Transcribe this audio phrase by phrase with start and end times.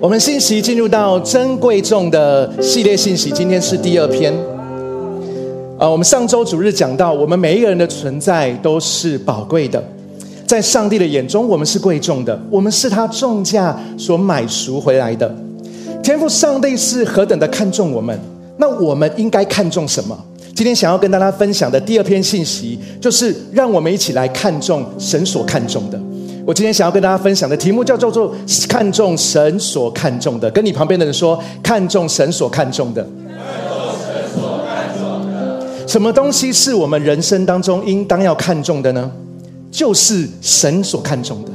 [0.00, 4.32] 我们信息进入到珍贵重的系列信息，今天是第二篇。
[5.76, 9.82] 啊，我们上周主日讲到，我们每一个人的存在都是宝贵的，
[10.46, 15.34] 在上帝的眼中，我们是贵重的，我们是他重价所买赎回来的。
[16.00, 18.16] 天赋上帝是何等的看重我们，
[18.56, 20.16] 那我们应该看重什么？
[20.54, 26.00] 今天想要跟大家分享的第二篇信息，就是让我们一起来看重神所看重的。
[26.48, 28.34] 我今天想要跟大家分享的题目叫做“做
[28.66, 33.06] 看重神所看重的”，跟你旁边的人说：“看重神所看重的。”
[35.86, 39.10] 什么东西是我们人生当中应当要看重的呢？
[39.70, 41.50] 就是神所看重的，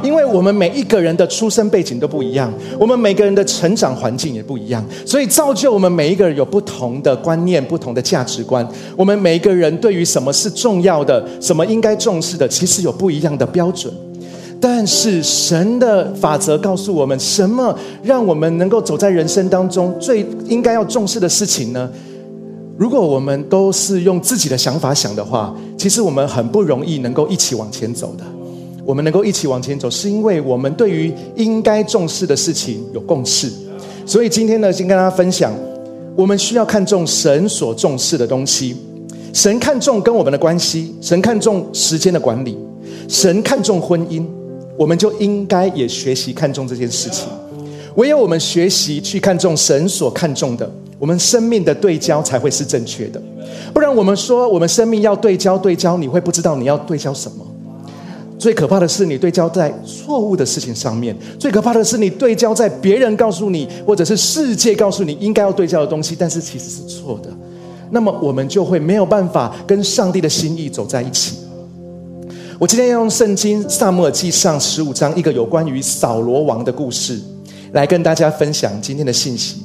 [0.00, 8.64] 因为我们每一个人的出生背景都不一样，我们每个人的成长环境也不一样，所以造就我们每一个人有不同的观念、不同的价值观。
[8.96, 13.92] 我们每一个人对于什么是重要的、什么应该重视的，其实有不一样的标准。
[14.60, 21.90] 但是神的法则告诉我们，什么让我们能够走在人生当中最应该要重视的事情呢？
[22.78, 28.24] 如果我们都是用自己的想法想的话，其实我们很不容易能够一起往前走的。
[28.84, 33.50] 我们能够一起往前走，是因为我们对于应该重视的事情有共识。
[34.04, 35.52] 所以今天呢，先跟大家分享，
[36.14, 38.76] 我们需要看重神所重视的东西。
[39.32, 42.56] 神看重跟我们的关系，神看重时间的管理，
[43.08, 44.24] 神看重婚姻。
[44.78, 47.28] 我们就应该也学习看重这件事情。
[47.96, 53.22] 唯有我们学习去看重神所看重的，我们生命的对焦才会是正确的。
[53.72, 57.46] 不然，我们说我们生命要对焦对焦，你会不知道你要对焦什么。
[58.38, 67.30] 最可怕的是你对焦在错误的事情上面；最可怕的是你对焦在别人告诉你，或者是世界告诉你应该要对焦的东西，但是其实是错的。
[67.90, 71.38] 那么我们就会没有办法跟上帝的心意走在一起。
[72.58, 77.20] 我今天要用圣经萨姆尔记上十五章一个有关于扫罗王的故事，
[77.72, 79.58] 来跟大家分享今天的信息。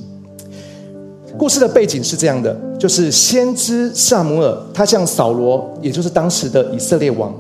[1.38, 7.34] 故事的背景是这样的：就是先知萨姆尔他向扫罗，也就是当时的以色列王，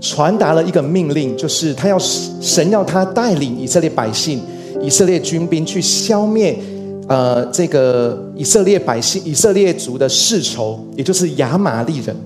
[0.00, 4.42] 传达了一个命令，就是他要神要他带领以色列百姓、
[4.82, 6.58] 以色列军兵去消灭
[7.06, 12.16] 呃这个以色列百姓、以色列族的世仇，也就是亚玛利人。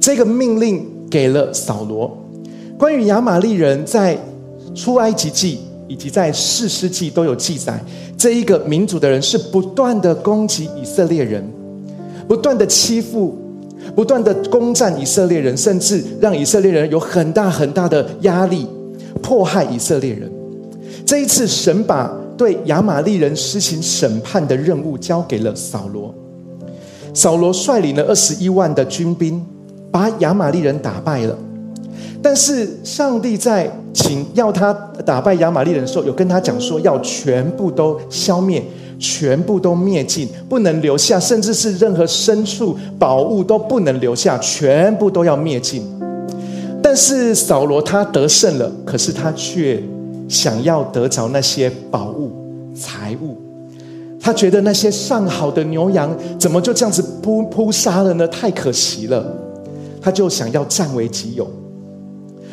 [0.00, 0.82] 这个命令。
[1.10, 2.16] 给了扫罗。
[2.78, 4.16] 关于亚玛利人在
[4.74, 7.82] 出埃及记以及在士师记都有记载，
[8.16, 11.44] 这一个民族的人是不断的攻击以色列人，
[12.28, 13.36] 不断的欺负，
[13.94, 18.66] 不断的攻占以色列人，甚至让以色列人有很大很大的压力，
[19.20, 20.30] 迫害以色列人。
[21.04, 26.14] 这一次，神把对亚玛利人施行审判的任务交给了扫罗。
[27.12, 29.44] 扫罗率领了二十一万的军兵。
[29.90, 31.36] 把亚玛利人打败了，
[32.22, 34.72] 但是上帝在请要他
[35.04, 38.62] 打败亚玛利人的时候，有跟他讲说，要全部都消灭，
[38.98, 45.82] 全部都灭尽，不能留下，甚至是任何牲畜、宝物都不能留下，全部都要灭尽。
[46.82, 49.82] 但是扫罗他得胜了，可是他却
[50.28, 52.30] 想要得着那些宝物、
[52.74, 53.36] 财物，
[54.20, 58.28] 他觉得那些上好的牛羊怎么就这样子扑扑杀了呢？
[58.28, 59.49] 太可惜了。
[60.00, 61.46] 他就想要占为己有，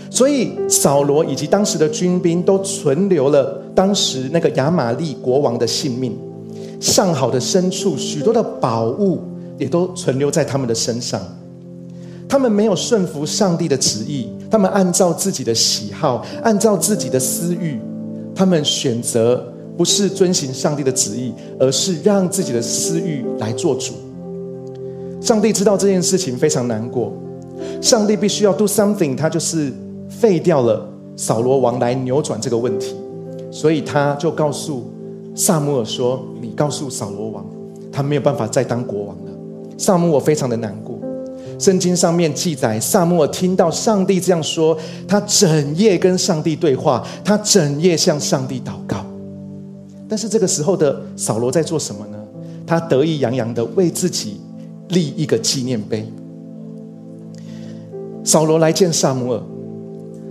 [0.09, 6.17] 所以扫罗以及当时的军兵都存留了当时那个亚玛利国王的性命，
[6.79, 9.19] 上好的牲畜、许多的宝物
[9.57, 11.21] 也都存留在他们的身上。
[12.29, 17.79] 他们没有顺服上帝的旨意，他们按照自己的喜好，按照自己的私欲，
[18.35, 19.41] 他们选择
[19.77, 23.93] 不是遵行上帝的旨意，而是让自己的私欲来做主。
[25.21, 27.13] 上帝知道这件事情非常难过。
[27.81, 29.71] 上帝必须要 do something，他就是
[30.09, 32.95] 废掉了扫罗王来扭转这个问题，
[33.51, 34.85] 所以他就告诉
[35.35, 37.45] 萨姆尔说：“你告诉扫罗王，
[37.91, 39.31] 他没有办法再当国王了。”
[39.77, 40.97] 萨姆尔非常的难过。
[41.59, 49.03] 圣经上面记载，萨姆尔听到上帝这样说，他整夜跟上帝对话，他整夜向上帝祷告。
[50.07, 52.17] 但是这个时候的扫罗在做什么呢？
[52.65, 54.39] 他得意洋洋的为自己
[54.89, 56.05] 立一个纪念碑。
[58.27, 59.41] 扫罗来见萨姆尔，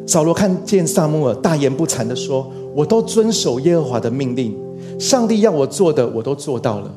[0.06, 2.46] 扫罗看见萨姆尔，大言不惭的说
[2.76, 4.54] ：“我都遵守耶和华的命令，
[5.00, 6.94] 上帝要我做的，我都做到了。”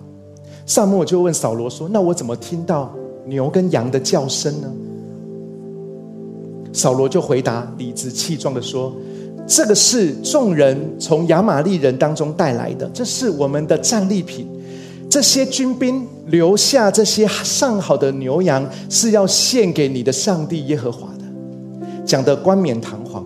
[0.68, 2.94] 萨姆尔就问扫罗说：“那我怎么听到
[3.26, 4.70] 牛跟羊的叫声呢？”
[6.74, 8.94] 扫罗就回答，理直气壮的说
[9.48, 14.46] ：“这个是众人从亚玛利人当中带来的，这是我们的战利品。”
[15.10, 21.24] 这些军兵留下这些上好的牛羊，是要献给你的上帝耶和华的，
[22.06, 23.26] 讲的冠冕堂皇，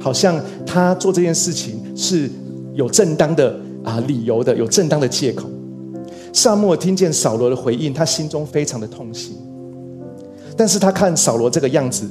[0.00, 2.30] 好像他做这件事情是
[2.74, 5.48] 有正当的啊理由的，有正当的借口。
[6.32, 9.36] 萨母听见扫罗的回应，他心中非常的痛心。
[10.56, 12.08] 但是他看扫罗这个样子，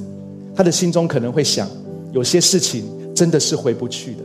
[0.54, 1.66] 他的心中可能会想，
[2.12, 2.84] 有些事情
[3.14, 4.20] 真的是回不去的。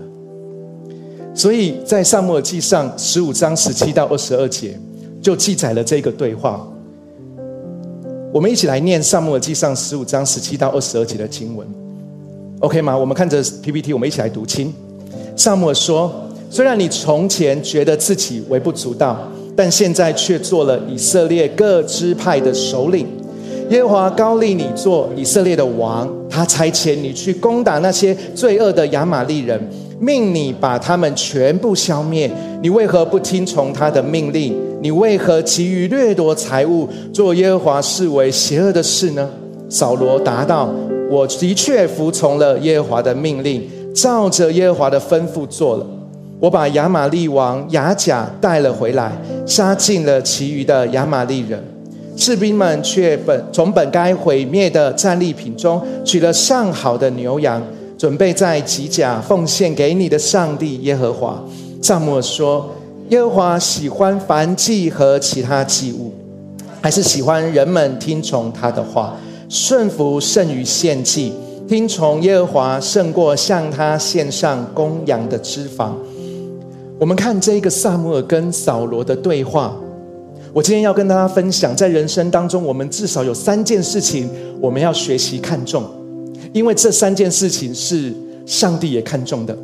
[1.34, 4.78] 所以在萨母尔记上十五章十七到二十二节，
[5.22, 6.68] 就记载了这个对话。
[8.34, 11.68] 我们一起来念萨母尔记上十五章十七到二十二节的经文
[12.60, 12.98] ，OK 吗？
[12.98, 14.74] 我们看着 PPT，我们一起来读清。
[15.36, 16.14] 萨母尔说
[16.50, 19.18] ：“虽然你从前觉得自己微不足道。”
[19.54, 23.06] 但现在却做了以色列各支派的首领，
[23.70, 29.62] 耶和华高立你做以色列的王，他差遣你去攻打那些罪恶的亚玛力人，
[30.02, 32.30] 命你把他们全部消灭。
[32.64, 34.58] 你为何不听从他的命令？
[34.82, 39.30] 你为何急于掠夺财物，做耶和华视为邪恶的事呢？
[39.70, 40.74] 扫罗答道
[41.12, 43.62] ：“我的确服从了耶和华的命令，
[43.94, 45.86] 照着耶和华的吩咐做了。”
[46.42, 49.12] 我把亚玛利王雅甲带了回来，
[49.46, 51.64] 杀尽了其余的亚玛利人，
[52.18, 57.62] 士兵们却本从本该毁灭的战利品中取了上好的牛羊，
[58.02, 61.40] 准备在吉甲奉献给你的上帝耶和华。
[61.84, 62.68] 萨母尔说
[63.10, 66.12] ：“耶和华喜欢燔祭和其他祭物，
[66.82, 69.16] 还是喜欢人们听从他的话，
[69.48, 71.32] 顺服胜于献祭，
[71.70, 75.92] 听从耶和华胜过向他献上公羊的脂肪。”
[76.98, 79.76] 我们看这个萨姆尔跟扫罗的对话。
[80.52, 84.28] 我今天要跟大家分享，在人生当中，我们至少有三件事情
[84.60, 85.84] 我们要学习看重，
[86.54, 88.14] 因为这三件事情是
[88.46, 89.58] 上帝也看重的。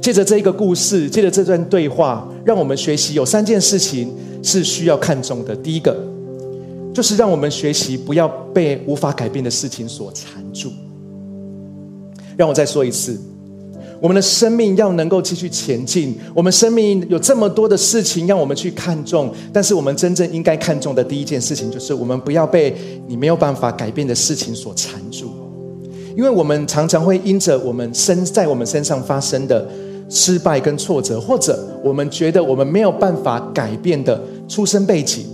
[0.00, 4.12] 借着这一个故事，借着这段对话，让我们学习有三件事情
[4.42, 5.56] 是需要看重的。
[5.56, 5.96] 第一个，
[6.94, 10.70] 就是让我们学习不要被无法改变的事情所缠住。
[12.36, 13.18] 让我再说一次。
[13.98, 22.76] 我们的生命要能够继续前进，我们生命有这么多的事情让我们去看重，但是我们真正应该看重的第一件事情，就是我们不要被
[23.08, 25.30] 你没有办法改变的事情所缠住，
[26.16, 29.68] 因为我们常常会因着我们身在我们身上发生的
[30.08, 34.18] 失败跟挫折，或者我们觉得我们没有办法改变的
[34.48, 35.26] 出生背景、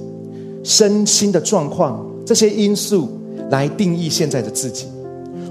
[0.64, 3.08] 身心的状况这些因素，
[3.50, 4.86] 来定义现在的自己。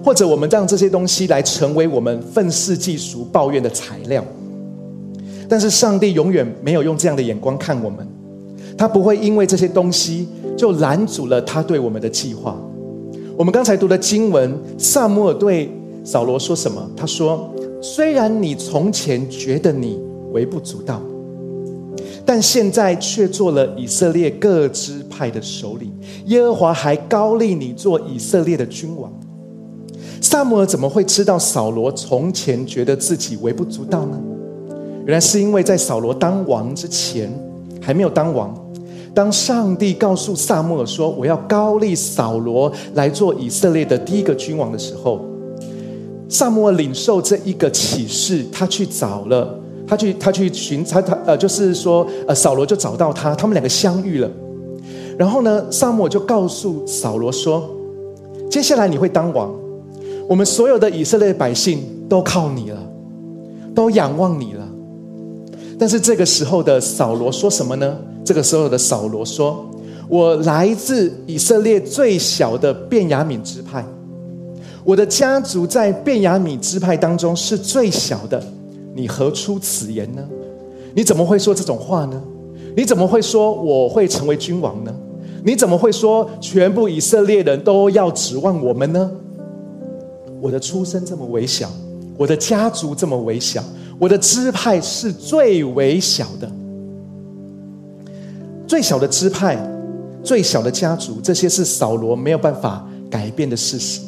[0.04, 4.26] 或者我们让这些东西来成为我们愤世嫉俗、抱怨的材料，
[5.48, 8.06] 但是上帝永远没有用这样的眼光看我们，
[8.76, 12.60] 他不会因为这些东西就拦阻了他对我们的计划。
[13.42, 15.68] 我们刚才读的经文，萨姆尔对
[16.04, 16.88] 扫罗说什么？
[16.96, 17.52] 他说
[17.82, 20.00] ：“虽然你从前觉得你
[20.32, 21.02] 微不足道，
[22.24, 25.92] 但现在却做了以色列各支派的首领，
[26.28, 29.12] 耶和华还高立你做以色列的君王。”
[30.22, 34.22] 萨姆尔怎么会知道扫罗从前觉得自己微不足道呢？
[35.08, 37.34] 原来是因为在扫罗当王之前，
[37.82, 38.56] 还没有当王。
[39.14, 45.20] 当上帝告诉萨姆尔说：“我要高利扫罗来做以色列的第一个君王”的时候，
[46.30, 49.54] 萨姆尔领受这一个启示，他去找了，
[49.86, 54.32] 他去他去寻他他呃，就是说呃，扫罗就找到他，他们两个相遇了。
[55.18, 57.70] 然后呢，萨姆尔就告诉扫罗说
[58.50, 59.54] ：“接下来你会当王。”
[60.30, 62.78] 我们所有的以色列百姓都靠你了，
[63.76, 64.66] 都仰望你了。
[65.78, 67.98] 但是这个时候的扫罗说什么呢？
[68.24, 69.70] 这个时候的扫罗说
[70.08, 73.84] ：“我来自以色列最小的便雅悯支派，
[74.84, 78.42] 我的家族在便雅悯支派当中是最小的。
[78.94, 80.22] 你何出此言呢？
[80.94, 82.22] 你怎么会说这种话呢？
[82.76, 84.94] 你怎么会说我会成为君王呢？
[85.44, 89.10] 你怎么会说全部以色列人都要指望我们呢？”
[90.42, 91.70] 我的出身这么微小，
[92.18, 93.64] 我的家族这么微小，
[94.00, 96.52] 我的支派是最微小的，
[98.72, 99.58] 最小的支派，
[100.24, 104.00] 最小的家族，这些是扫罗没有办法改变的事实，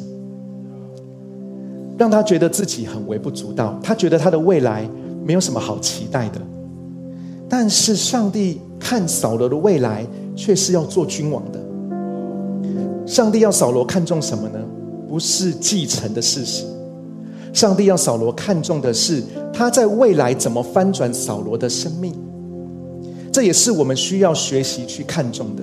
[1.98, 4.88] 让他觉得自己很微不足道，他觉得他的未来
[5.22, 6.40] 没有什么好期待的。
[7.46, 11.60] 但是上帝看扫罗的未来，却是要做君王的。
[13.06, 14.58] 上帝要扫罗看重什么呢？
[15.06, 16.64] 不是继承的事实，
[17.52, 22.14] 上帝要扫罗看重的是他在未来怎么翻转扫罗的生命，
[23.34, 25.62] 这也是我们需要学习去看重的。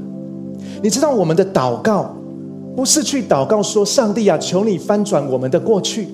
[0.83, 2.13] 你知道，我们的祷告
[2.75, 6.09] 不是去祷告说：“上帝啊，求你翻转我们的过去。”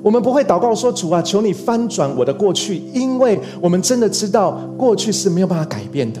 [0.00, 6.20] 我们不会祷告说：“主啊，求你翻转我的过去。”因为我们真的知道过去是没有办法改变的，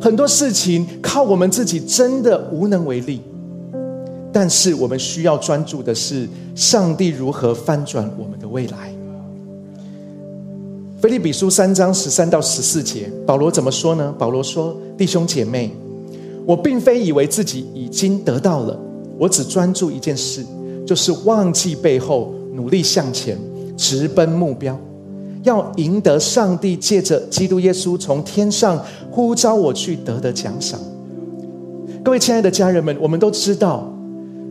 [0.00, 3.20] 很多事情靠我们自己真的无能为力。
[4.32, 8.91] 但是我们需要专注的是，上帝如何翻转我们的未来。
[11.02, 14.14] 菲利比书三章十三到十四节，保罗怎么说呢？
[14.16, 15.68] 保罗说：“弟兄姐妹，
[16.46, 18.78] 我并非以为自己已经得到了，
[19.18, 20.46] 我只专注一件事，
[20.86, 23.36] 就是忘记背后，努力向前，
[23.76, 24.78] 直奔目标，
[25.42, 28.80] 要赢得上帝借着基督耶稣从天上
[29.10, 30.78] 呼召我去得的奖赏。”
[32.04, 33.92] 各位亲爱的家人们，我们都知道，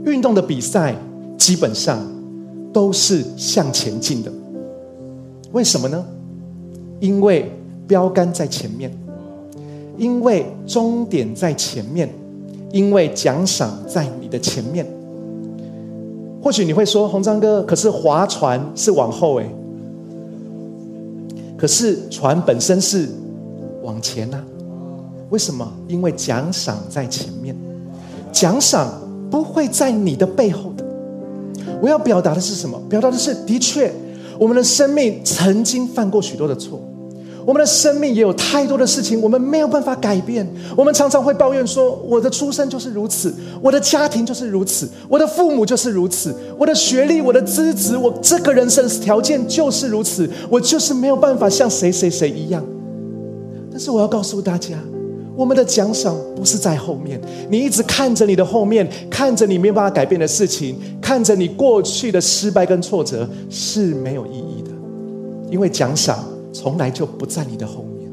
[0.05, 0.93] 运动的比赛
[1.37, 2.05] 基本上
[2.73, 4.29] 都是向前进的。
[5.53, 6.05] 为什么呢？
[7.01, 7.51] 因为
[7.85, 8.89] 标杆在前面，
[9.97, 12.07] 因为终点在前面，
[12.71, 14.87] 因为奖赏在你的前面。
[16.41, 19.45] 或许你会说，红章哥，可是划船是往后诶，
[21.57, 23.09] 可是船本身是
[23.83, 24.41] 往前呐？
[25.29, 25.69] 为什么？
[25.87, 27.55] 因为奖赏在前面，
[28.31, 28.91] 奖赏
[29.29, 30.85] 不会在你的背后的。
[31.81, 32.79] 我要表达的是什么？
[32.89, 33.91] 表达的是，的确，
[34.39, 36.79] 我们的生命曾经犯过许多的错。
[37.45, 40.47] 我们的生命也有太多的事情，我们没有办法改变。
[40.75, 52.63] 我们常常会抱怨说：“我的出生就是如此，我的家庭就是如此，我的父母就是如此，我的学历、我的资质，我这个人生条件就是如此，我就是没有办法像谁谁谁一样。”
[53.71, 54.77] 但是我要告诉大家，
[55.35, 57.19] 我们的奖赏不是在后面。
[57.49, 64.71] 你一直看着你的后面，看着你没有办法改变的事情，看着你过去的失败跟挫折是没有意义的，
[65.49, 66.23] 因为奖赏。
[66.51, 68.11] 从来就不在你的后面，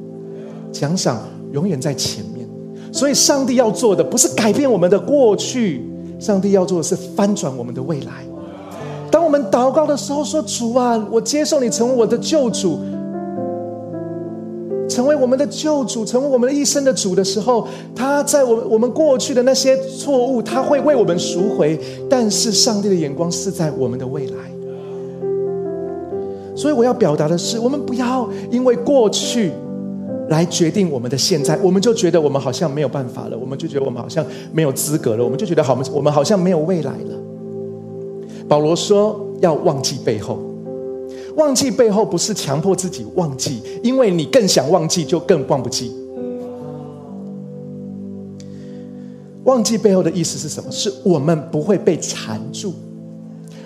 [0.73, 1.21] 奖赏
[1.52, 2.49] 永远在前面。
[2.92, 5.85] 所以，上帝要做的不是改变我们的过去，
[6.18, 8.25] 上帝要做的是翻转我们的未来。
[9.11, 12.78] 当我们祷告的时候，说：“主啊，我接受你成为我的救主，
[14.88, 21.78] 成为我们的救主，成为我们的一生的主的时候，他在我们我们过去的那些错误，他会为我们赎回。
[22.09, 24.37] 但是，上帝的眼光是在我们的未来。”
[26.58, 29.52] 所以我要表达的是，我们不要因为过去
[30.28, 37.16] 来决定我们的现在，我们就觉得我们好像没有办法了，我们就觉得我们好像没有资格了，我们就觉得好，我们好像没有未来了。
[38.48, 40.36] 保罗说要忘记背后，
[41.36, 45.92] 忘记背后不是强迫自己忘记，因为你更想忘记，就更忘不记。
[49.44, 50.68] 忘记背后的意思是什么？
[50.72, 52.74] 是我们不会被缠住，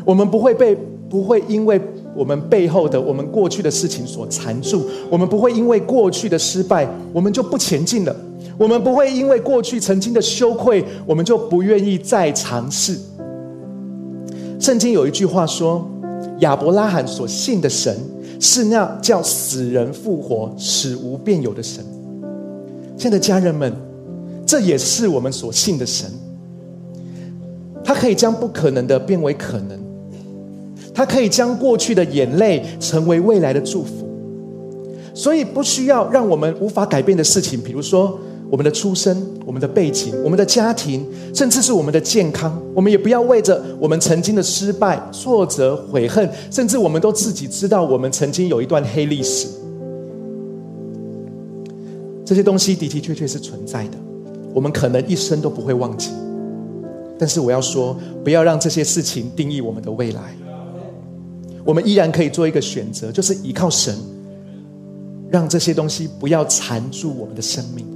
[0.04, 0.76] 我们不会被，
[1.12, 1.78] 不会因为。
[2.14, 8.14] 我们背后的我们过去的事情所缠住，我们不会因为过去的失败，我们就不前进了；
[8.58, 12.98] 我们不会因为过去曾经的羞愧，我们就不愿意再尝试。
[14.60, 15.90] 圣经有一句话说
[16.40, 17.96] ：“亚伯拉罕所信的神
[18.38, 21.82] 是那叫死人复活、死无变有的神。”
[22.98, 23.72] 亲爱的家人们，
[24.44, 26.10] 这也是我们所信的神，
[27.82, 29.81] 他可以将不可能的变为可能。
[30.94, 34.08] 他可以将过去的眼泪成为未来的祝福，
[35.14, 38.18] 所以不需要让我们无法改变的事情，比如说
[38.50, 49.48] 我们的出身、我们的背景、我们的家庭，甚至是我们的健康，我们也不要为着我们曾经的失败、挫折、悔恨，甚至我们都自己知道我们曾经有一段黑历史，
[52.24, 53.96] 这些东西的的确确是存在的，
[54.52, 56.10] 我们可能一生都不会忘记。
[57.18, 60.20] 但是我要说，不要让这些事情定义我们的未来。
[61.64, 63.94] 我们依然可以做一个选择，就是依靠神，
[65.30, 67.86] 让这些东西不要缠住我们的生命。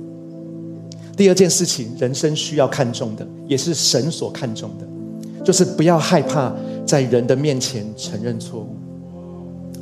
[1.16, 4.86] 第二件事情，人生需要看重的，也是神所看重的，
[5.44, 6.54] 就是不要害怕
[6.86, 8.76] 在人的面前承认错误。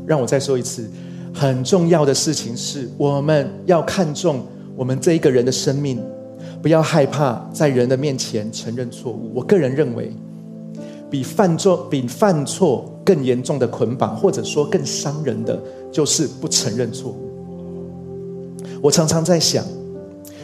[0.06, 0.88] 让我再说一次，
[1.34, 6.00] 很重要的事情是，我们要看重我们这一个人的生命，
[6.62, 9.30] 不要害怕在人的面前承认错误。
[9.34, 10.10] 我个人认为。
[11.10, 15.58] 比犯错比犯错更严重的捆绑，或者说更伤人的，
[15.92, 17.16] 就是不承认错误。
[18.82, 19.64] 我常常在想，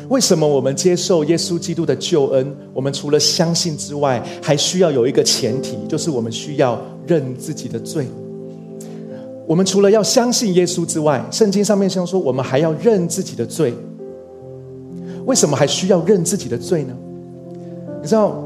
[0.09, 8.07] 为什么我们接受耶稣基督的救恩，我们除了相信之外，还需要有一个前提，就是我们需要认自己的罪。
[9.47, 13.75] 我们除了要相信耶稣之外，圣经上面像说，我们还要认自己的罪。
[15.27, 16.97] 为什么还需要认自己的罪呢？
[18.03, 18.43] 你知道，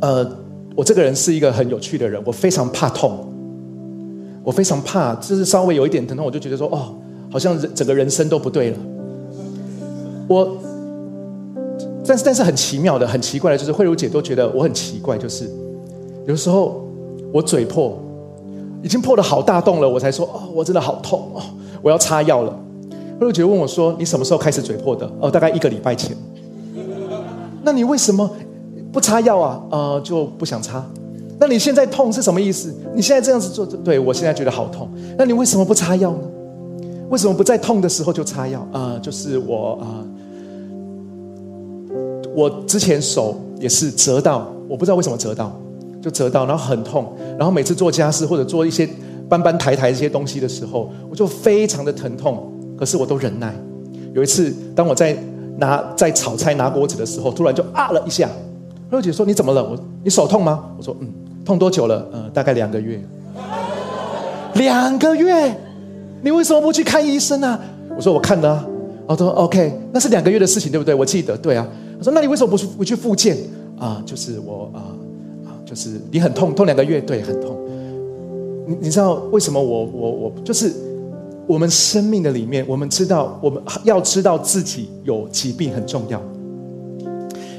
[0.00, 0.37] 呃。
[0.78, 3.26] 我这个人是一个很有趣的人，我非常怕痛，
[4.44, 6.94] 我非常怕，就是稍微有一点疼痛，我就觉得说，哦，
[7.28, 8.76] 好像整个人生都不对了。
[10.28, 10.56] 我，
[12.06, 15.50] 但是但是很奇妙的，很奇怪的，就是慧茹姐都觉得我很奇怪，就是
[16.28, 16.88] 有时候
[17.32, 17.98] 我嘴破，
[18.80, 21.42] 已经破了好大洞了，我才说，哦，我真的好痛哦，
[21.82, 22.56] 我要擦药了。
[23.18, 25.10] 慧茹姐问我说，你什么时候开始嘴破的？
[25.18, 26.16] 哦，大概一个礼拜前。
[27.64, 28.30] 那你为什么？
[28.92, 30.84] 不擦药啊，呃，就不想擦。
[31.40, 32.74] 那你现在痛是什么意思？
[32.94, 34.88] 你现在这样子做，对我现在觉得好痛。
[35.16, 36.22] 那你为什么不擦药呢？
[37.10, 38.66] 为什么不在痛的时候就擦药？
[38.72, 40.02] 啊，就是我啊，
[42.34, 45.52] 我之前手也是折到，我不知道为什么折到，
[46.02, 48.88] 就折到，然后很痛，然后每次做家事或者做一些
[49.28, 53.54] 搬搬抬抬这些东西的时候，我就非常的疼痛，可是我都忍耐。
[54.12, 55.16] 有一次，当我在
[55.56, 58.28] 拿在炒菜拿锅子的时候，突然就啊了一下。
[58.90, 59.62] 二姐说：“你怎么了？
[59.62, 61.08] 我你手痛吗？”我说：“嗯，
[61.44, 62.06] 痛多久了？
[62.12, 63.00] 呃，大概两个月。
[64.54, 65.54] 两个月，
[66.22, 67.58] 你为什么不去看医生呢？”
[67.94, 68.66] 我说：“我看了。”
[69.06, 70.94] 我说：“OK，那是两个月的事情，对不对？
[70.94, 71.66] 我记得，对啊。”
[71.98, 73.36] 他说：“那你为什么不去不去复健？”
[73.78, 74.80] 啊，就是我啊
[75.46, 77.56] 啊，就是你很痛，痛两个月，对，很痛。
[78.66, 80.72] 你你知道为什么我我我就是
[81.46, 86.20] 我们生命的里面，我们知道我们要知道自己有疾病很重要。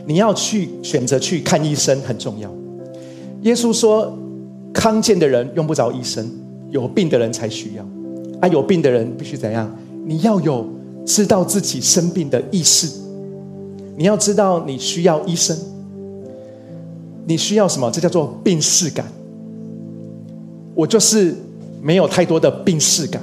[0.05, 2.51] 你要去选择去看医生很重要。
[3.41, 4.17] 耶稣说，
[4.73, 6.29] 康健的人用不着医生，
[6.71, 7.85] 有病的人才需要。
[8.41, 9.69] 啊，有病的人必须怎样？
[10.05, 10.65] 你要有
[11.05, 12.89] 知道自己生病的意识。
[13.95, 15.57] 你要知道你需要医生。
[17.25, 17.91] 你需要什么？
[17.91, 19.05] 这叫做病视感。
[20.73, 21.35] 我就是
[21.81, 23.21] 没有太多的病视感，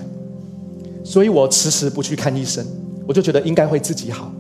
[1.02, 2.64] 所以我迟迟不去看医生。
[3.06, 4.30] 我就觉得应该会自己好。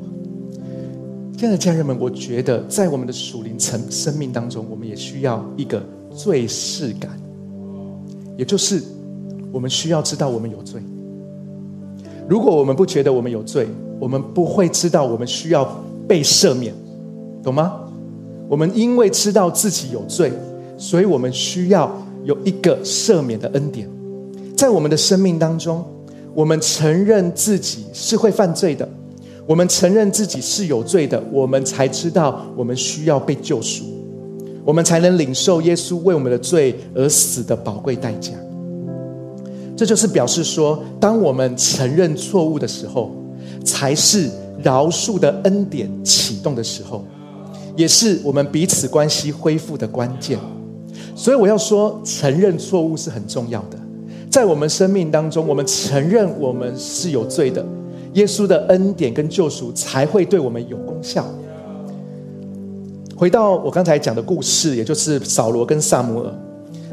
[1.36, 7.10] 亲爱的家人们，我觉得在我们的属灵层生命当中，我们也需要一个罪视感，
[8.38, 8.82] 也就是
[9.52, 10.80] 我们需要知道我们有罪。
[12.26, 13.68] 如果我们不觉得我们有罪，
[14.00, 15.62] 我们不会知道我们需要
[16.08, 16.72] 被赦免，
[17.42, 17.82] 懂吗？
[18.48, 20.32] 我们因为知道自己有罪，
[20.78, 23.86] 所以我们需要有一个赦免的恩典，
[24.56, 25.84] 在我们的生命当中，
[26.32, 28.88] 我们承认自己是会犯罪的。
[29.46, 33.84] 我们承认自己是有罪的，我们才知道我们需要被救赎，
[34.64, 38.32] 我们才能领受耶稣为我们的罪而死的宝贵代价。
[39.76, 43.12] 这就是表示说，当我们承认错误的时候，
[43.64, 44.28] 才是
[44.62, 47.04] 饶恕的恩典启动的时候，
[47.76, 50.38] 也是我们彼此关系恢复的关键。
[51.14, 53.78] 所以我要说，承认错误是很重要的。
[54.28, 57.64] 在我们生命当中，我们承认我们是有罪的。
[58.16, 61.24] 耶稣的恩典跟救赎才会对我们有功效。
[63.14, 66.32] 回到我刚才讲的故事，也就是扫罗跟萨摩尔。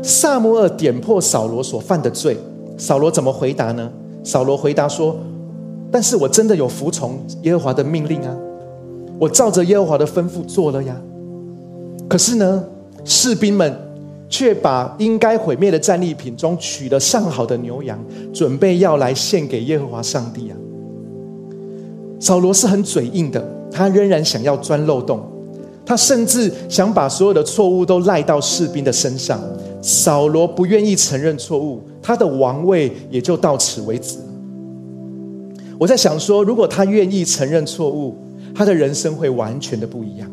[0.02, 2.38] 萨摩尔点破扫罗所犯的罪，
[2.78, 3.90] 扫罗怎么回答呢？
[4.22, 5.16] 扫罗回答说
[5.92, 8.38] ：“但是我真的有服从耶和华的命令啊，
[9.20, 10.96] 我照着耶和华的吩咐做了呀。
[12.10, 12.64] 可是呢，
[13.06, 13.74] 士兵们
[14.28, 17.98] 却把应该毁灭的战利品中取了上好的牛羊，
[18.34, 20.58] 准备要来献给耶和华上帝啊。”
[22.24, 25.22] 扫罗是很嘴硬的，他仍然想要钻漏洞，
[25.86, 29.42] 他甚至想把所有的错误都赖到士兵的身上。
[29.82, 34.20] 扫罗不愿意承认错误，他的王位也就到此为止。
[35.78, 38.16] 我在想说，如果他愿意承认错误，
[38.56, 40.32] 他的人生会完全的不一样。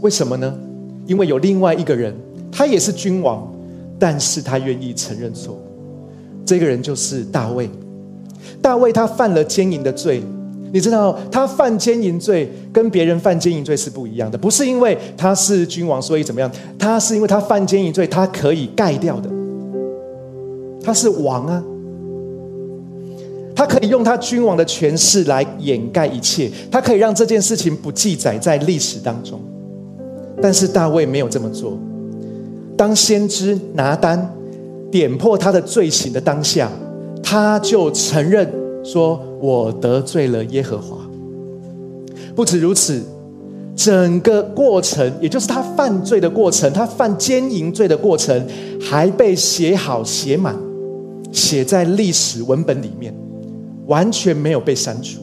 [0.00, 0.58] 为什么呢？
[1.04, 2.14] 因为有另外一个人，
[2.50, 3.46] 他也是君王，
[3.98, 5.60] 但是他愿意承认错误。
[6.46, 7.68] 这个人就是大卫。
[8.62, 10.22] 大卫他犯了奸淫的罪。
[10.72, 19.30] 你知道他犯奸淫罪跟别人犯奸淫罪是不一样的，不是因为他是君王所以怎么样，他是因为他犯奸淫罪，他可以盖掉的。
[20.82, 21.62] 他是王啊，
[23.54, 29.40] 他可以用他君王的权势来掩盖一切，他可以让这件事情不记载在历史当中。
[30.40, 31.76] 但是大卫没有这么做。
[32.76, 34.32] 当先知拿单
[34.90, 36.70] 点破他的罪行的当下，
[37.22, 38.48] 他就承认
[38.90, 39.20] 说。
[39.40, 40.96] 我得罪了耶和华。
[42.34, 43.00] 不止如此，
[43.76, 48.44] 整个过程，也就是他犯罪的过程，他犯奸淫罪的过程，
[48.80, 50.56] 还被写好写满，
[51.30, 53.14] 写在历史文本里面，
[53.86, 55.20] 完全没有被删除。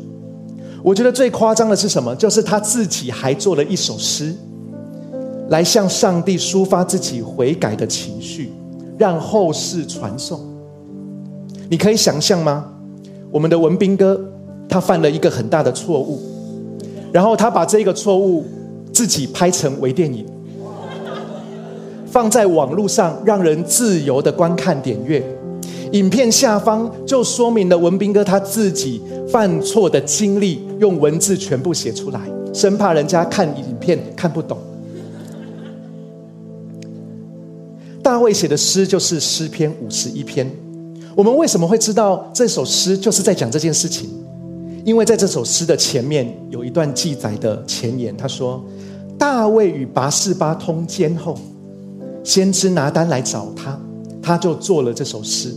[0.82, 2.16] 我觉得最夸张的是什么？
[2.16, 4.34] 就是他自己还做了一首诗，
[5.50, 8.54] 来向上帝抒发自己悔改的情绪，
[8.98, 10.40] 让后世传颂。
[11.70, 12.72] 你可以想象吗？
[13.36, 14.18] 我们的文斌哥，
[14.70, 16.22] 他犯了一个很大的错误，
[17.12, 18.46] 然后他把这个错误
[18.94, 20.26] 自己拍成微电影，
[22.06, 25.22] 放在网络上，让人自由的观看点阅。
[25.92, 32.22] 影片下方就说明了文斌哥他自己犯错的经历，用文字全部写出来，
[32.54, 34.58] 生怕人家看影片看不懂。
[38.02, 40.50] 大卫写的诗就是诗篇五十一篇。
[41.16, 44.10] 我们为什么会知道这首诗就是在讲这件事情？
[44.84, 48.64] 因为在这首诗的前面有一段记载的前言，他说
[49.18, 51.38] ：“大卫与拔示巴通奸后，
[52.24, 53.80] 先知拿单来找他，
[54.22, 55.56] 他就做了这首诗。”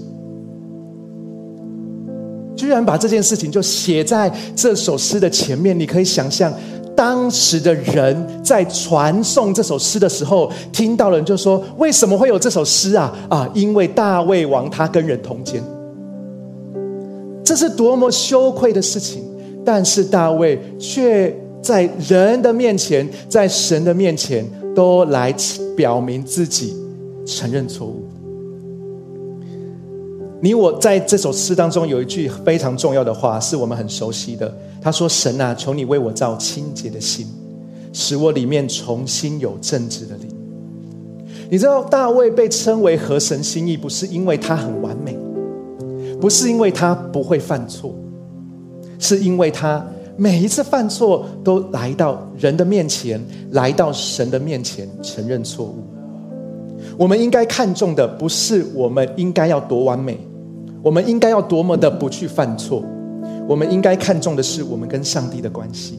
[2.57, 5.79] 居然把这件事情就写在这首诗的前面。
[5.79, 6.53] 你可以想象，
[6.99, 13.17] 当时的人在传颂这首诗的时候，听到人就说：“为什么会有这首诗啊？
[13.29, 15.63] 啊，因为大卫王他跟人同奸，
[17.45, 19.23] 这是多么羞愧的事情！
[19.65, 21.33] 但是大卫却
[21.63, 25.33] 在人的面前，在神的面前，都来
[25.77, 26.75] 表明自己，
[27.25, 28.03] 承认错误。”
[30.41, 34.53] 你我在这首诗当中有一句非常重要的话，是我们很熟悉的。
[34.89, 37.27] 他说：“神啊，求你为我造清洁的心，
[37.93, 40.27] 使我里面重新有正直的灵。”
[41.51, 45.15] 你知道大卫被称为合神心意，不是因为他很完美，
[46.19, 47.95] 不是因为他不会犯错，
[48.99, 55.85] 是因为他每一次犯错都来到人的面前，来到神的面前承认错误。
[56.97, 60.19] 我们应该看重的不是我们应该要多完美。
[60.83, 62.83] 我们应该要多么的不去犯错？
[63.49, 65.99] 我们应该看重的是我们跟上帝的关系，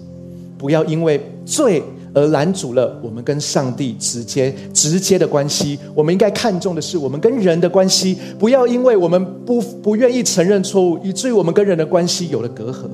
[0.56, 1.82] 不要因为罪
[2.14, 5.80] 而拦阻了我们跟上帝直接直接的关系。
[5.96, 12.88] 我们应该看重的是我们跟人的关系，不要因为我们不不愿意承认错误，以至于我们跟人的关系有了隔阂。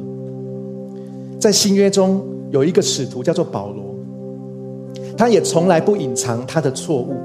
[1.37, 3.93] 在新约中有一个使徒叫做保罗，
[5.17, 7.15] 他也从来不隐藏他的错误。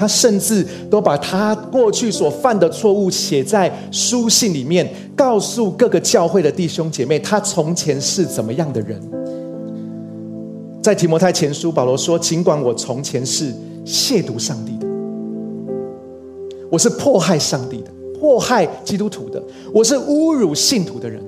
[0.00, 8.98] 他甚至都把他过去所犯的错误写在书信里面，告诉各个教会的弟兄姐妹，他从前是怎么样的人。
[10.82, 13.52] 在提摩太前书，保罗说：“尽管我从前是
[13.84, 14.86] 亵渎上帝的，
[16.70, 21.22] 我是迫害上帝的，迫害基督徒的，我是侮辱信徒的人。”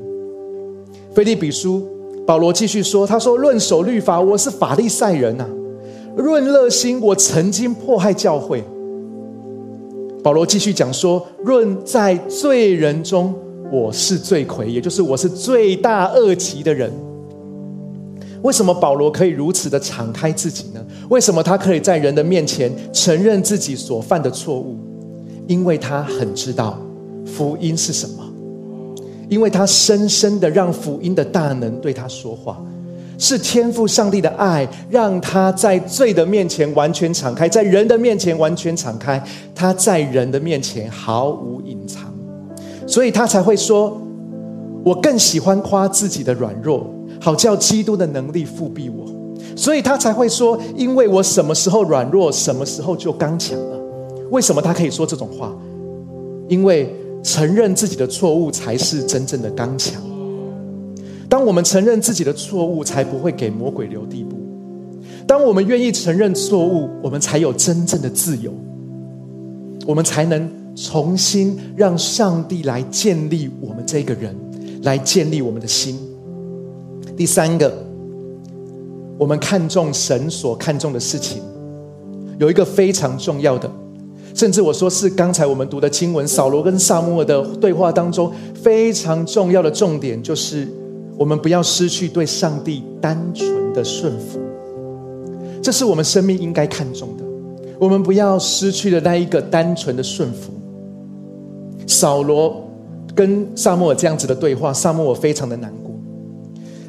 [1.15, 1.87] 菲利比书，
[2.27, 5.47] 保罗继续说：“他说论守律法，我是法利赛人呐。”
[6.17, 8.63] 论热心，我曾经迫害教会。
[10.23, 13.35] 保罗继续讲说：论在罪人中，
[13.73, 16.93] 我是罪魁，也就是我是罪大恶极的人。
[18.43, 20.85] 为什么保罗可以如此的敞开自己呢？
[21.09, 24.77] 为什么他可以在人的面前承认自己所犯的错误？
[25.47, 26.79] 因为他很知道
[27.25, 28.23] 福音是什么，
[29.29, 32.63] 因为他深深的让福音的大能对他说话。
[33.23, 39.23] 是天赋上帝的爱，让他在罪的面前完全敞开，在人的面前完全敞开，
[39.55, 42.13] 他在人的面前毫无隐藏，
[42.85, 43.97] 所以他才会说
[44.85, 46.85] ：“我更喜欢夸自己的软弱，
[47.21, 49.07] 好叫基督的能力复庇我。”
[49.55, 53.81] 所以他才会说：“因为我什么时候软弱，什么时候就刚强了。”
[54.33, 55.57] 为什么他可以说这种话？
[56.49, 60.03] 因为承认自己的错误才是真正的刚强。
[61.33, 64.37] 当我们承认自己的错误，才不会给魔鬼留地步。
[65.27, 68.53] 当我们愿意承认错误，我们才有真正的自由，
[69.87, 74.37] 我们才能重新让上帝来建立我们这个人，
[74.83, 75.99] 来建立我们的心。
[77.17, 77.73] 第三个，
[79.17, 81.43] 我们看重神所看重的事情，
[82.39, 83.71] 有一个非常重要的，
[84.35, 90.69] 甚至我说是刚才我们读的经文，扫罗跟萨摩尔的对话当中非常重要的重点，就是。
[91.19, 94.41] 我们不要失去对上帝单纯的顺服，
[95.63, 97.25] 这是我们生命应该看重的。
[97.79, 100.53] 我们不要失去了那一个单纯的顺服。
[101.87, 102.69] 扫罗
[103.15, 105.93] 跟萨摩尔这样子的对话，萨摩尔非常的难过。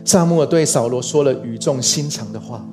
[0.06, 2.66] 萨摩尔对扫罗说了语重心长的话，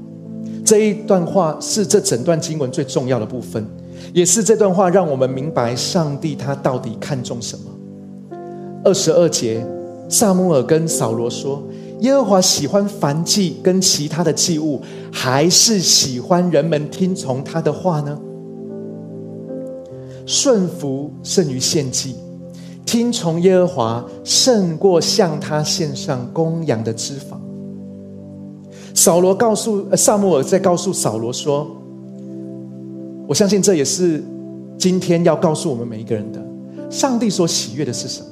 [0.64, 3.66] 这一段话是这整段经文最重要的部分，
[4.14, 7.64] 也是这段话让我们明白上帝他到底看重什么。
[8.84, 9.64] 二十二节。
[10.10, 11.62] 萨姆尔跟扫罗说
[12.02, 14.80] ：“耶和华喜欢燔祭跟其他的祭物，
[15.12, 18.18] 还是喜欢人们听从他的话呢？
[20.26, 22.16] 顺服胜于献祭，
[22.84, 27.38] 听从耶和华胜过向他献上公羊的脂肪。”
[28.92, 31.70] 扫罗告诉萨姆尔，在告诉扫罗说
[33.28, 34.20] ：“我相信这也是
[34.76, 36.44] 今天要告诉我们每一个人的，
[36.90, 38.26] 上帝所喜悦的是什么？”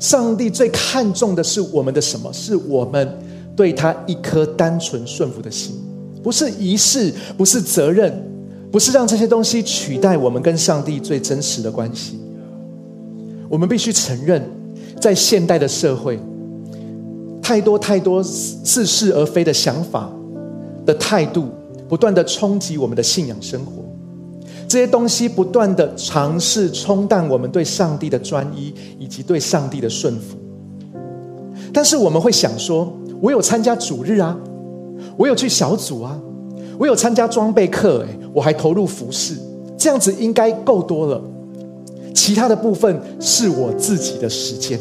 [0.00, 2.32] 上帝最看重的是我们的什么？
[2.32, 3.16] 是我们
[3.54, 5.76] 对他一颗单纯顺服的心，
[6.22, 8.10] 不是仪式，不是责任，
[8.72, 12.18] 不是让这些东西取代我们跟上帝最真实的关系。
[13.48, 14.42] 我们必须承认，
[14.98, 16.18] 在现代的社会，
[17.42, 20.10] 太多太多似是而非的想法
[20.86, 21.48] 的态度，
[21.88, 23.79] 不断的冲击我们的信仰生活。
[24.70, 30.36] 这些东西不断的尝试冲淡我们对上帝的专一以及对上帝的顺服，
[31.72, 34.38] 但是我们会想说：我有参加主日啊，
[35.16, 36.16] 我有去小组啊，
[36.78, 39.34] 我有参加装备课，哎，我还投入服饰，
[39.76, 41.20] 这样子应该够多了。
[42.14, 44.78] 其他的部分是我自己的时间。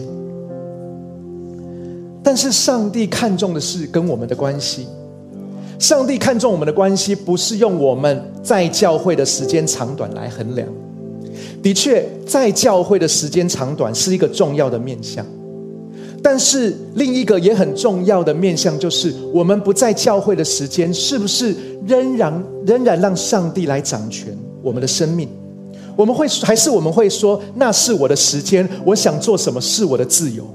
[2.21, 4.85] 但是上帝看重的是跟我们的关系。
[5.79, 10.67] 上帝看重我们的关系，不是用我们在教会的时间长短来衡量。
[11.63, 15.25] 的确，在教会的时间长短是一个重要的面向，
[16.21, 21.55] 但是另一个也很重要的面向，就是我们不在教会的时间，是不是
[21.87, 25.29] 仍然仍然让上帝来掌权我们的生命？
[25.95, 30.45] 我们会还是我们会说，那是我的时间，我想做什么是我的自由？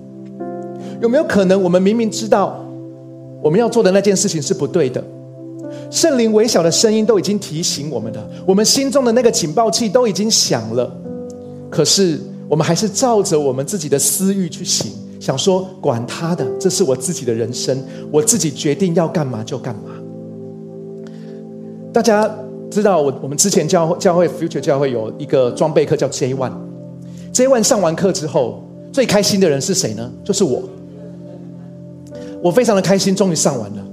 [1.01, 2.63] 有没有可能，我们明明知道
[3.43, 5.03] 我们要做的那件事情是不对的？
[5.95, 10.93] 圣灵微小的声音都已经提醒我们了，我们心中的那个警报器都已经响了，
[11.71, 17.81] 可是我们还是照着我们自己的私欲去行，想说管他的，这是我自己的人生，
[18.11, 19.83] 我自己决定要干嘛就干嘛。
[21.93, 22.29] 大家
[22.69, 30.11] 知道，我我们之前教教会 Future 教会有一个装备课叫 J One，J One 上完课之后，最开心的人是谁呢？
[30.25, 30.61] 就是我，
[32.43, 33.85] 我非常的开心，终于上完了。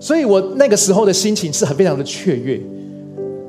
[0.00, 2.60] 所以我那个时候的心情是很非常的雀跃，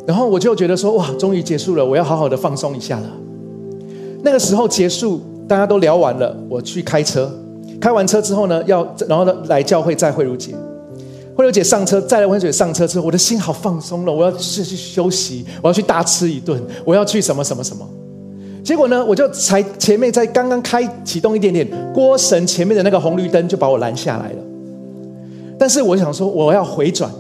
[0.08, 3.12] 然后我就觉得说哇，终于结束了，我要好好的放松一下了。
[4.24, 7.32] 那个时候结束，大家都聊完了，我去开车，
[7.80, 10.54] 开完车之后呢，要然后呢来教会载慧茹姐，
[11.36, 17.88] 慧茹姐上车载了慧茹姐上车之后，我的心好放松了，我要去去休息，我要去大吃一顿，我要去什么什么什么。
[18.64, 24.49] 结果呢，我就才前面在刚刚开启动一点点，郭神前面的那个红绿灯就把我拦下来了。
[25.60, 27.12] 但是我想说，我要回转，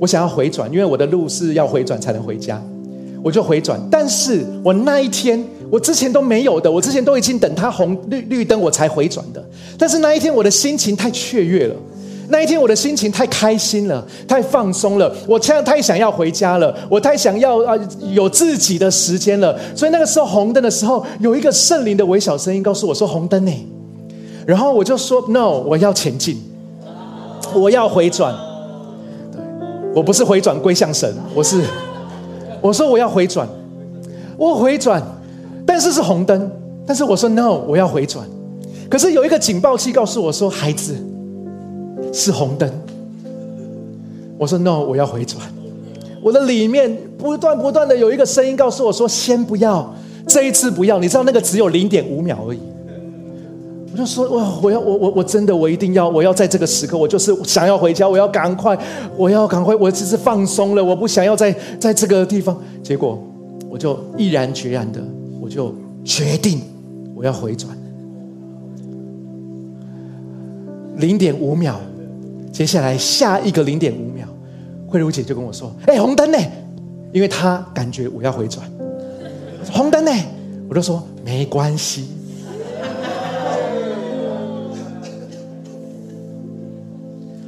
[0.00, 2.60] 我想要回转，因为我的路是要回转才能回家，
[3.22, 3.80] 我就回转。
[3.88, 9.42] 但是我那一天，我之前都没有的，我之前都已经等他红绿绿灯我才回转的。
[9.78, 11.74] 但是那一天我的心情太雀跃了，
[12.28, 17.78] 那一天我的心情太开心了，太放松了，我现在太想要回家了，我太想要啊
[18.12, 19.56] 有自己的时间了。
[19.74, 23.52] 所以那个时候红灯的时候，有一个圣灵的微小声音告诉我说：“红灯呢？”
[24.44, 26.42] 然后我就说：“No，我要前进。”
[27.56, 28.34] 我要回转，
[29.32, 29.40] 对
[29.94, 31.62] 我不是回转归向神，我是
[32.60, 33.48] 我说我要回转，
[34.36, 35.02] 我回转，
[35.64, 36.50] 但是是红灯，
[36.86, 38.24] 但是我说 no，我要回转，
[38.90, 40.94] 可是有一个警报器告诉我说孩子
[42.12, 42.70] 是红灯，
[44.38, 45.40] 我说 no，我要回转，
[46.22, 49.94] 我的里面不断不断的有一个声音告诉我说先不要，
[50.26, 52.60] 这一次不要，你知道那个只有零点五秒而已。
[53.96, 58.78] 我就说哇，我要我我我真的我一定要我要在这个时刻，我就是想要回家，我要赶快，
[59.16, 62.54] 我要赶快，我只是放松了，我不想要在在这个地方。
[62.82, 63.18] 结果
[63.70, 65.00] 我就毅然决然的，
[65.40, 66.60] 我就决定
[67.14, 67.74] 我要回转。
[70.98, 71.76] 零点五秒，
[72.52, 74.28] 接下来下一个零点五秒，
[74.86, 76.36] 慧茹姐就跟我说：“哎，红灯呢？”
[77.14, 78.70] 因为她感觉我要回转，
[79.72, 80.12] 红灯呢，
[80.68, 82.08] 我就说没关系。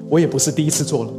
[0.09, 1.11] 我也不是第一次做了，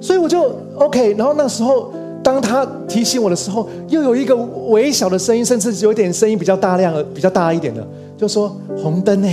[0.00, 1.14] 所以我就 OK。
[1.14, 9.28] 然后那时候，当他提醒我的时候，又有一个微小的声音，甚至有点声音比较大量、比较大一点的，就说：“红灯呢？”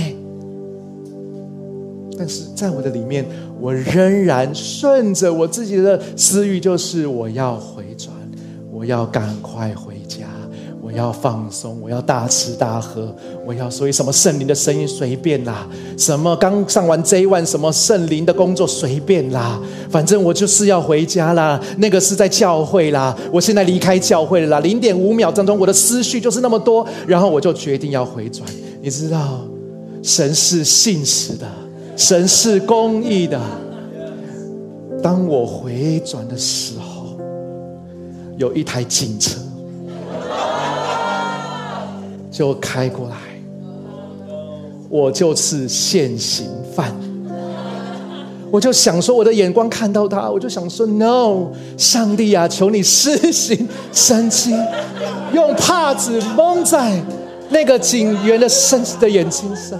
[2.16, 3.26] 但是在我的里面，
[3.60, 8.14] 我仍然顺着我自己的私欲，就是我要回转，
[8.72, 9.93] 我要赶快回。
[10.94, 13.14] 要放松，我要大吃大喝，
[13.46, 15.66] 我要所以什么圣灵的声音随便啦，
[15.98, 21.60] 什么刚上完 J one 什么圣灵的工作随便啦，反正我就是要回家啦。
[21.78, 24.60] 那个是在教会啦，我现在离开教会了啦。
[24.60, 28.48] 零点五秒当中，我的思绪就是那么多，然后我就决定要回转。
[28.80, 29.40] 你知道，
[30.02, 31.46] 神是信实的，
[31.96, 33.40] 神是公义的。
[35.02, 37.18] 当我回转的时候，
[38.38, 39.40] 有一台警车。
[42.34, 43.16] 就开过来，
[44.88, 46.92] 我就是现行犯。
[48.50, 54.52] 我就想说，我的眼光看到他，我就想说，No，上帝啊，求你施行神迹，
[55.32, 57.00] 用帕子蒙在
[57.50, 59.78] 那个警员的身子的眼睛上。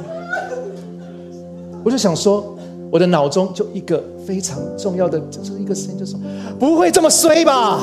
[1.82, 2.56] 我就想说，
[2.88, 6.20] 我的脑中就一个非常重要的，就是一个声音，就说
[6.56, 7.82] 不会这么衰吧？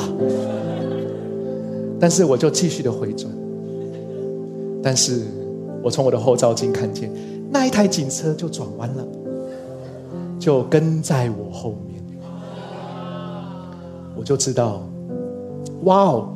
[2.00, 3.30] 但是我就继续的回转。
[4.82, 5.22] 但是
[5.82, 7.10] 我从我的后照镜看见，
[7.50, 9.06] 那一台警车就转弯了，
[10.38, 12.02] 就跟在我后面，
[14.16, 14.82] 我就知道，
[15.84, 16.28] 哇哦，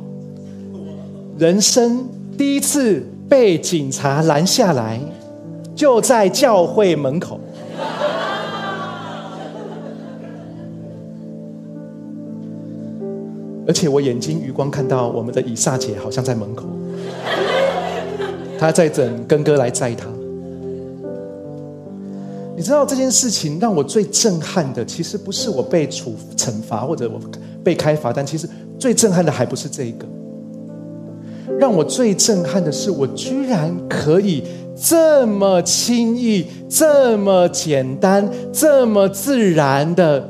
[1.37, 2.07] 人生
[2.37, 4.99] 第一次被警察拦下来，
[5.75, 7.39] 就在教会门口，
[13.67, 16.65] 而且我眼睛余光看到我们的以撒姐好像在门口。
[18.57, 20.07] 他在等根哥来载他，
[22.55, 27.19] 你知道这件事情让我最震撼的，其实不是我被处惩罚或者我
[27.63, 30.07] 被开罚单，其实最震撼的还不是这个。
[31.59, 34.43] 让我最震撼的是，我居然可以
[34.75, 40.29] 这么轻易、这么简单、这么自然的，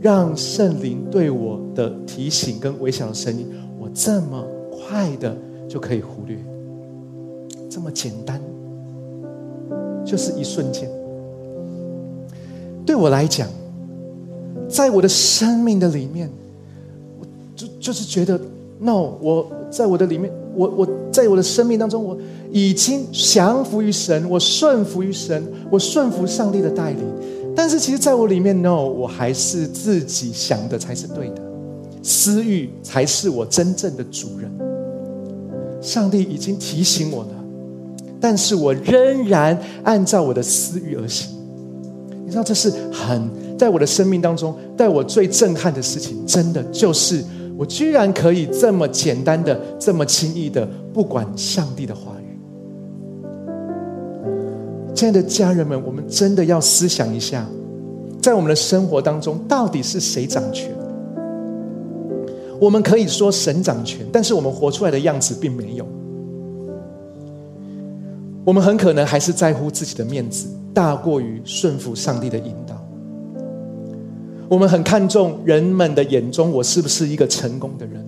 [0.00, 3.46] 让圣灵对我的提醒跟微小的声音，
[3.78, 5.34] 我这么快的
[5.68, 6.36] 就可以忽略，
[7.78, 8.40] 这么简单，
[10.04, 10.90] 就是一瞬间。
[12.84, 13.46] 对我来讲，
[14.68, 16.28] 在我的生命的里面，
[17.20, 18.36] 我就就是觉得
[18.80, 20.28] ，no，我在我的里面。
[20.56, 22.18] 我我在我的生命当中，我
[22.50, 27.04] 已经降服于神，我顺服于神，我顺服上帝的带领。
[27.54, 31.40] 但是，其实在我里面，no，我还是自己想的才是对的，
[32.02, 34.50] 私欲才是我真正的主人。
[35.80, 37.28] 上帝已经提醒我了，
[38.20, 41.30] 但是我仍然按照我的私欲而行。
[42.24, 47.24] 你知道，这是很在我的生命当中，在我最震撼的事情，真的就是。
[47.56, 52.38] 我居然可以这么简单的、这么轻易的不管上帝的话语。
[54.94, 57.44] 亲爱的家人们，我们真的要思想一下，
[58.22, 60.70] 在我们的生活当中，到底是谁掌权？
[62.60, 65.84] 我们可以说神掌权，但是我们活出来的样子并没有。
[68.48, 72.82] 我们很可能还是在乎自己的面子，大过于顺服上帝的引导。
[74.48, 78.02] 我们很看重人们的眼中，我是不是一个成功的人，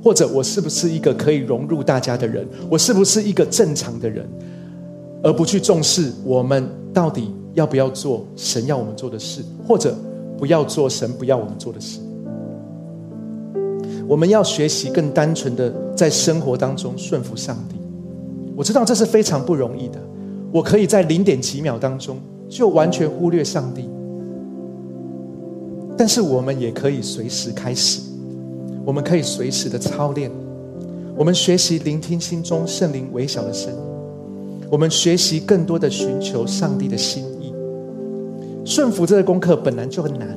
[0.00, 4.24] 或者我是不是一个可以融入大家的人，我是不是一个正常的人，
[5.20, 9.98] 而不去重视我们到底要不要做神要我们做的事，或者
[10.38, 11.98] 不要做神不要我们做的事。
[14.06, 17.81] 我们要学习更单纯的在生活当中顺服上帝。
[18.56, 19.98] 我知道这是非常不容易的，
[20.52, 23.88] 我可以在零点几秒当中就完全忽略上帝。
[25.96, 28.00] 但是我们也可以随时开始，
[28.84, 30.30] 我们可以随时的操练，
[31.16, 33.78] 我们学习聆听心中圣灵微小的声音，
[34.70, 37.54] 我们学习更多的寻求上帝的心意。
[38.64, 40.36] 顺服这个功课本来就很难，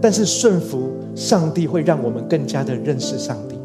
[0.00, 3.56] 但是顺服上帝会让我们更加的认识上帝，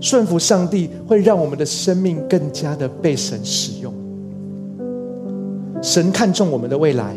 [0.00, 3.92] 顺服上帝会让我们的生命更加的被神使用。
[5.82, 7.16] 神看重我们的未来，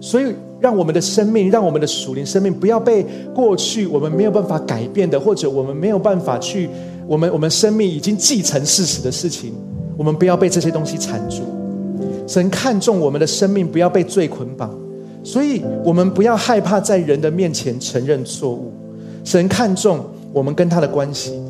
[0.00, 0.34] 所以。
[0.60, 6.68] 让我们的生命，让我们的属灵生命，不要被过去我们没有办法改变的，或者我们没有办法去，
[7.06, 9.54] 我们我们生命已经继承事实的事情，
[9.96, 11.42] 我们不要被这些东西缠住。
[12.26, 14.76] 神看重我们的生命，不要被罪捆绑，
[15.22, 18.72] 所以我们不要害怕在人的面前承认错误。
[19.22, 21.40] 神看重我们跟他的关系，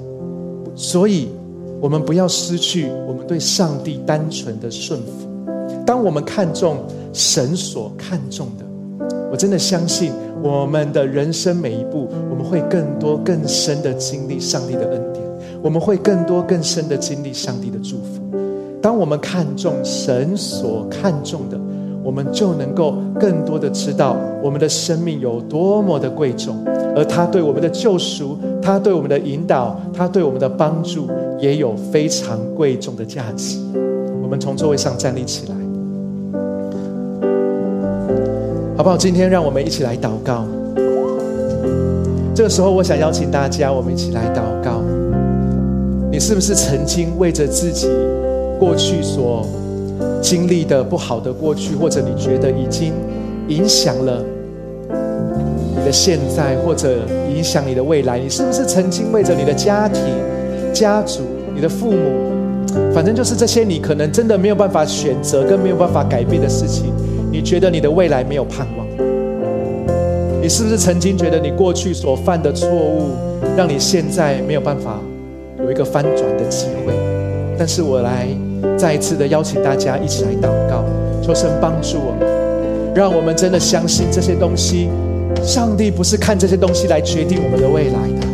[0.79, 1.29] 所以
[1.81, 5.29] 我们不要失去我们对上帝单纯的顺服。
[5.85, 6.79] 当我们看重
[7.12, 8.64] 神所看重的。
[9.31, 15.25] 我真的相信，我们的人生每一步，我们会更多更深的经历上帝的恩典，
[15.62, 18.23] 我们会更多更深的经历上帝的祝福。
[18.81, 21.59] 当我们看重神所看重的，
[22.09, 26.57] 我们就能够更多的知道我们的生命有多么的贵重，
[26.97, 31.07] 而他对我们的救赎，他对我们的引导，他对我们的帮助，
[31.38, 33.59] 也有非常贵重的价值。
[34.23, 35.55] 我们从座位上站立起来。
[38.75, 38.97] 好不好？
[38.97, 40.47] 今天让我们一起来祷告。
[42.35, 44.81] 这个时候，我想邀请大家，我们一起来祷告。
[46.11, 47.87] 你是不是曾经为着自己
[48.59, 49.47] 过去所
[50.20, 52.92] 经历的不好的过去，或者你觉得已经
[53.48, 54.22] 影响了
[55.76, 56.98] 你的现在，或者
[57.35, 58.18] 影响你的未来？
[58.18, 60.02] 你是不是曾经为着你的家庭、
[60.72, 61.20] 家族、
[61.54, 61.98] 你的父母，
[62.92, 66.92] 反正就是这些，你可能真的没有办法选择，跟没有办法改变的事情？
[67.31, 68.87] 你觉得你的未来没有盼望？
[70.40, 73.11] 你是不是曾经觉得你过去所犯的错误，
[73.57, 74.99] 让你现在没有办法
[75.59, 76.93] 有一个翻转的机会？
[77.59, 78.28] 但是我来
[78.76, 80.84] 再一次的邀请大家一起来祷告，
[81.22, 84.88] 求神帮助我们，让我们真的相信这些东西。
[85.42, 88.26] 上帝不是看这些东西来决定我们的未来的。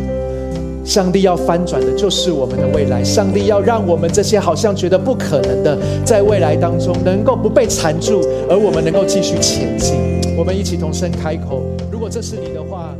[0.85, 3.03] 上帝要翻转的就是我们的未来。
[3.03, 9.95] 上帝要让我们这些好像觉得不可能的，在未来当中能够不被缠住，而我们能够继续前进。
[10.37, 11.61] 我们一起同声开口：
[11.91, 12.95] 如果这是你的话。